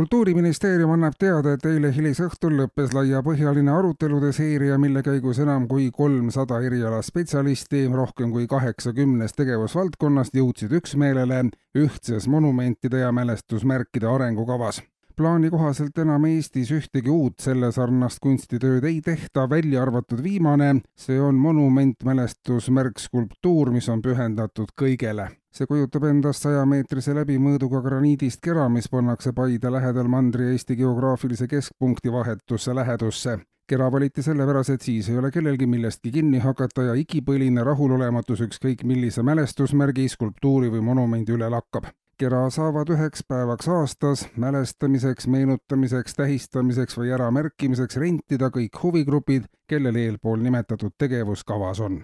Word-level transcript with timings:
kultuuriministeerium 0.00 0.94
annab 0.94 1.16
teada, 1.20 1.52
et 1.52 1.64
eile 1.68 1.90
hilisõhtul 1.92 2.54
lõppes 2.56 2.94
laiapõhjaline 2.96 3.72
arutelude 3.74 4.30
seeria, 4.32 4.78
mille 4.80 5.02
käigus 5.04 5.42
enam 5.44 5.66
kui 5.68 5.90
kolmsada 5.92 6.62
erialaspetsialisti 6.64 7.82
rohkem 7.92 8.32
kui 8.32 8.46
kaheksakümnest 8.48 9.36
tegevusvaldkonnast 9.36 10.38
jõudsid 10.40 10.72
üksmeelele 10.80 11.42
ühtses 11.76 12.30
monumentide 12.32 13.04
ja 13.04 13.12
mälestusmärkide 13.12 14.08
arengukavas 14.08 14.80
plaani 15.16 15.50
kohaselt 15.50 15.98
enam 15.98 16.24
Eestis 16.28 16.70
ühtegi 16.74 17.10
uut 17.10 17.42
sellesarnast 17.42 18.20
kunstitööd 18.22 18.84
ei 18.88 19.00
tehta, 19.04 19.46
välja 19.50 19.82
arvatud 19.82 20.22
viimane, 20.22 20.80
see 20.96 21.20
on 21.20 21.38
monument 21.40 22.04
mälestusmärk 22.04 22.98
skulptuur, 22.98 23.70
mis 23.74 23.88
on 23.88 24.02
pühendatud 24.02 24.74
kõigele. 24.82 25.28
see 25.50 25.66
kujutab 25.66 26.04
endast 26.06 26.44
sajameetrise 26.46 27.14
läbimõõduga 27.14 27.80
graniidist 27.82 28.40
kera, 28.40 28.68
mis 28.68 28.88
pannakse 28.88 29.32
Paide 29.32 29.70
lähedal 29.70 30.08
Mandri-Eesti 30.08 30.76
geograafilise 30.76 31.48
keskpunkti 31.48 32.12
vahetusse 32.12 32.74
lähedusse. 32.74 33.38
Kera 33.68 33.92
valiti 33.92 34.22
sellepärast, 34.22 34.70
et 34.70 34.82
siis 34.82 35.08
ei 35.08 35.18
ole 35.18 35.30
kellelgi 35.30 35.66
millestki 35.66 36.10
kinni 36.10 36.38
hakata 36.38 36.82
ja 36.82 36.94
igipõline 36.94 37.64
rahulolematus 37.64 38.44
ükskõik 38.46 38.84
millise 38.84 39.22
mälestusmärgi, 39.22 40.08
skulptuuri 40.08 40.70
või 40.70 40.86
monumendi 40.86 41.34
üle 41.34 41.50
lakkab 41.50 41.90
kera 42.20 42.40
saavad 42.52 42.90
üheks 42.92 43.22
päevaks 43.28 43.68
aastas 43.72 44.26
mälestamiseks, 44.36 45.26
meenutamiseks, 45.26 46.14
tähistamiseks 46.18 46.98
või 47.00 47.14
äramärkimiseks 47.16 47.96
rentida 47.96 48.50
kõik 48.52 48.76
huvigrupid, 48.82 49.46
kellel 49.68 49.96
eelpool 49.96 50.42
nimetatud 50.44 50.92
tegevuskavas 50.98 51.80
on. 51.80 52.02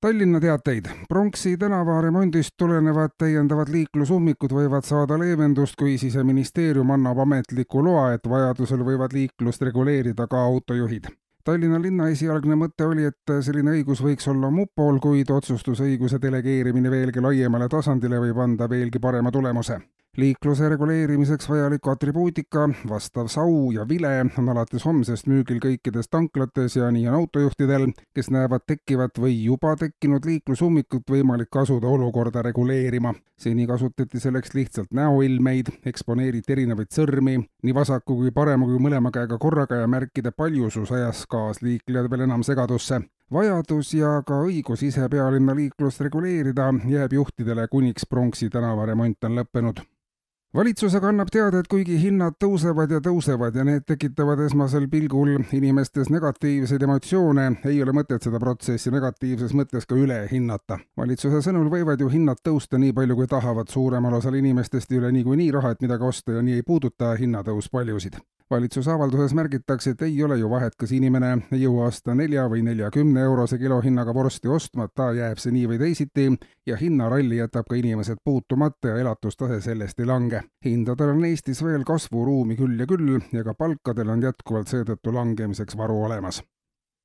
Tallinna 0.00 0.40
teateid. 0.40 0.86
Pronksi 1.08 1.56
tänava 1.60 1.98
remondist 2.00 2.54
tulenevad 2.56 3.16
täiendavad 3.18 3.68
liiklusummikud 3.74 4.54
võivad 4.54 4.86
saada 4.86 5.18
leevendust, 5.20 5.76
kui 5.76 5.98
siseministeerium 5.98 6.94
annab 6.96 7.18
ametliku 7.26 7.82
loa, 7.84 8.12
et 8.14 8.30
vajadusel 8.30 8.86
võivad 8.86 9.12
liiklust 9.18 9.66
reguleerida 9.66 10.30
ka 10.30 10.46
autojuhid 10.46 11.10
Tallinna 11.44 11.78
linna 11.80 12.08
esialgne 12.12 12.56
mõte 12.60 12.84
oli, 12.84 13.06
et 13.08 13.32
selline 13.42 13.72
õigus 13.72 14.02
võiks 14.04 14.28
olla 14.28 14.50
mupol, 14.52 14.98
kuid 15.00 15.30
otsustusõiguse 15.32 16.20
delegeerimine 16.20 16.92
veelgi 16.92 17.24
laiemale 17.24 17.68
tasandile 17.68 18.20
võib 18.20 18.42
anda 18.44 18.68
veelgi 18.68 19.00
parema 19.00 19.32
tulemuse 19.32 19.78
liikluse 20.16 20.68
reguleerimiseks 20.68 21.48
vajaliku 21.48 21.90
atribuutika, 21.90 22.68
vastav 22.88 23.28
sau 23.28 23.70
ja 23.70 23.88
vile 23.88 24.08
on 24.38 24.48
alates 24.48 24.84
homsest 24.84 25.28
müügil 25.30 25.60
kõikides 25.62 26.10
tanklates 26.10 26.74
ja 26.76 26.90
nii 26.90 27.06
on 27.08 27.14
autojuhtidel, 27.20 27.86
kes 28.14 28.30
näevad 28.34 28.66
tekkivat 28.66 29.20
või 29.22 29.36
juba 29.44 29.76
tekkinud 29.78 30.26
liiklusummikut, 30.26 31.04
võimalik 31.10 31.56
asuda 31.56 31.86
olukorda 31.86 32.42
reguleerima. 32.42 33.14
seni 33.40 33.66
kasutati 33.66 34.20
selleks 34.20 34.54
lihtsalt 34.54 34.90
näoilmeid, 34.92 35.70
eksponeeriti 35.86 36.52
erinevaid 36.52 36.90
sõrmi, 36.92 37.38
nii 37.62 37.74
vasaku 37.74 38.16
kui 38.16 38.30
parema 38.30 38.66
kui 38.66 38.78
mõlema 38.78 39.10
käega 39.10 39.38
korraga 39.38 39.76
ja 39.76 39.86
märkide 39.86 40.30
paljusus 40.30 40.92
ajas 40.92 41.26
kaasliiklejad 41.26 42.10
veel 42.10 42.26
enam 42.26 42.42
segadusse 42.42 43.00
vajadus 43.32 43.94
ja 43.94 44.22
ka 44.26 44.42
õigus 44.42 44.82
ise 44.82 45.08
pealinna 45.08 45.54
liiklust 45.54 46.00
reguleerida 46.00 46.74
jääb 46.88 47.12
juhtidele, 47.12 47.68
kuniks 47.68 48.06
Pronksi 48.10 48.50
tänava 48.50 48.86
remont 48.86 49.24
on 49.24 49.38
lõppenud 49.38 49.80
valitsus 50.54 50.94
aga 50.98 51.10
annab 51.12 51.30
teada, 51.32 51.60
et 51.60 51.68
kuigi 51.70 51.96
hinnad 52.02 52.34
tõusevad 52.42 52.90
ja 52.90 53.00
tõusevad 53.04 53.54
ja 53.56 53.64
need 53.66 53.84
tekitavad 53.86 54.40
esmasel 54.46 54.88
pilgul 54.90 55.36
inimestes 55.56 56.10
negatiivseid 56.10 56.82
emotsioone, 56.86 57.46
ei 57.70 57.78
ole 57.82 57.94
mõtet 57.96 58.26
seda 58.26 58.40
protsessi 58.42 58.90
negatiivses 58.90 59.54
mõttes 59.54 59.86
ka 59.86 59.98
üle 59.98 60.24
hinnata. 60.32 60.80
valitsuse 60.96 61.42
sõnul 61.46 61.70
võivad 61.70 62.00
ju 62.00 62.10
hinnad 62.10 62.42
tõusta 62.44 62.78
nii 62.78 62.92
palju, 62.96 63.16
kui 63.16 63.30
tahavad, 63.30 63.70
suuremal 63.70 64.18
osal 64.18 64.34
inimestest 64.34 64.92
ei 64.92 64.98
ole 64.98 65.12
niikuinii 65.12 65.50
raha, 65.54 65.70
et 65.70 65.86
midagi 65.86 66.04
osta 66.04 66.38
ja 66.38 66.42
nii 66.42 66.60
ei 66.60 66.66
puuduta 66.66 67.14
hinnatõus 67.14 67.70
paljusid 67.70 68.18
valitsuse 68.50 68.90
avalduses 68.90 69.34
märgitakse, 69.34 69.90
et 69.90 70.02
ei 70.02 70.22
ole 70.24 70.38
ju 70.38 70.50
vahet, 70.50 70.76
kas 70.76 70.92
inimene 70.92 71.30
ei 71.52 71.62
jõua 71.62 71.88
osta 71.90 72.14
nelja 72.14 72.48
või 72.50 72.62
neljakümne 72.66 73.22
eurose 73.22 73.58
kilohinnaga 73.58 74.14
vorsti 74.14 74.48
ostmata, 74.48 75.12
jääb 75.16 75.38
see 75.38 75.54
nii 75.54 75.66
või 75.70 75.78
teisiti 75.78 76.28
ja 76.66 76.76
hinnaralli 76.80 77.40
jätab 77.40 77.70
ka 77.70 77.78
inimesed 77.78 78.22
puutumata 78.24 78.94
ja 78.94 79.00
elatustase 79.04 79.60
sellest 79.60 80.00
ei 80.00 80.06
lange. 80.06 80.42
hindadel 80.64 81.14
on 81.16 81.24
Eestis 81.24 81.64
veel 81.64 81.84
kasvuruumi 81.84 82.56
küll 82.56 82.80
ja 82.80 82.86
küll 82.86 83.20
ja 83.32 83.44
ka 83.44 83.54
palkadel 83.54 84.08
on 84.08 84.22
jätkuvalt 84.22 84.68
seetõttu 84.68 85.14
langemiseks 85.14 85.76
varu 85.76 86.02
olemas 86.04 86.42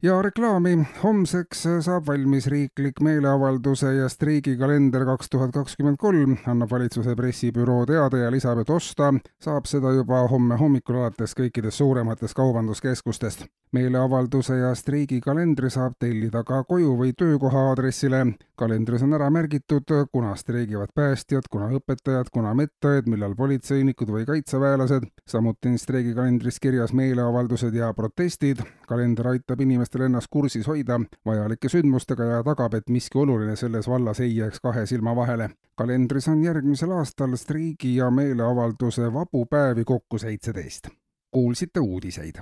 ja 0.05 0.21
reklaami. 0.21 0.85
homseks 1.03 1.63
saab 1.81 2.07
valmis 2.07 2.45
riiklik 2.47 2.99
meeleavalduse 3.01 3.93
ja 3.95 4.09
streigikalender 4.09 5.05
kaks 5.05 5.29
tuhat 5.33 5.51
kakskümmend 5.51 5.97
kolm, 5.97 6.35
annab 6.47 6.69
valitsuse 6.71 7.15
pressibüroo 7.15 7.85
teada 7.89 8.17
ja 8.17 8.31
lisab, 8.31 8.61
et 8.61 8.69
osta 8.69 9.13
saab 9.41 9.65
seda 9.65 9.95
juba 9.97 10.21
homme 10.29 10.59
hommikul 10.61 10.99
alates 11.01 11.33
kõikidest 11.39 11.81
suurematest 11.81 12.37
kaubanduskeskustest. 12.37 13.47
meeleavalduse 13.75 14.55
ja 14.55 14.69
streigikalendri 14.75 15.69
saab 15.69 15.97
tellida 15.99 16.43
ka 16.47 16.61
koju 16.63 16.93
või 16.99 17.13
töökoha 17.17 17.65
aadressile. 17.69 18.25
kalendris 18.55 19.01
on 19.03 19.13
ära 19.13 19.29
märgitud, 19.29 19.89
kuna 20.11 20.35
streigivad 20.35 20.93
päästjad, 20.95 21.49
kuna 21.51 21.67
õpetajad, 21.79 22.29
kuna 22.31 22.53
medõed, 22.53 23.09
millal 23.09 23.35
politseinikud 23.35 24.09
või 24.09 24.25
kaitseväelased. 24.25 25.09
samuti 25.27 25.69
on 25.69 25.77
streigikalendris 25.77 26.59
kirjas 26.59 26.93
meeleavaldused 26.93 27.73
ja 27.73 27.93
protestid. 27.93 28.61
kalender 28.87 29.27
aitab 29.27 29.61
inimestel 29.61 29.94
inimestel 29.95 30.05
ennast 30.05 30.27
kursis 30.31 30.67
hoida 30.67 30.99
vajalike 31.25 31.69
sündmustega 31.69 32.23
ja 32.23 32.43
tagab, 32.43 32.73
et 32.73 32.89
miski 32.89 33.17
oluline 33.17 33.55
selles 33.55 33.87
vallas 33.87 34.19
ei 34.19 34.35
jääks 34.35 34.59
kahe 34.59 34.85
silma 34.85 35.15
vahele. 35.15 35.49
kalendris 35.75 36.27
on 36.27 36.43
järgmisel 36.43 36.91
aastal 36.91 37.35
streigi 37.35 37.95
ja 37.95 38.11
meeleavalduse 38.11 39.13
vabu 39.13 39.45
päevi 39.45 39.83
kokku 39.83 40.17
seitseteist. 40.17 40.89
kuulsite 41.31 41.79
uudiseid 41.79 42.35